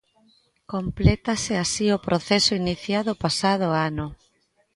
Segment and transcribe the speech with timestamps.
[0.73, 4.07] Complétase así o proceso iniciado o pasado ano.